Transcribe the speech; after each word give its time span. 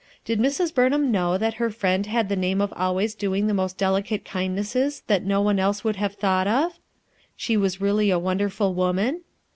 Did 0.25 0.39
Mrs, 0.39 0.73
Burnham 0.73 1.11
know 1.11 1.37
that 1.37 1.53
her 1.61 1.69
friend 1.69 2.07
had 2.07 2.27
the 2.27 2.35
name 2.35 2.59
of 2.59 2.73
always 2.75 3.13
doing 3.13 3.45
the 3.45 3.53
most 3.53 3.77
delicate 3.77 4.25
kindnesses 4.25 5.03
that 5.05 5.23
no 5.25 5.41
one 5.43 5.59
else 5.59 5.83
would 5.83 5.97
have 5.97 6.15
thought 6.15 6.47
of? 6.47 6.79
She 7.35 7.55
was 7.55 7.79
really 7.81 8.09
a 8.09 8.17
wonderful 8.17 8.73
woman? 8.73 9.21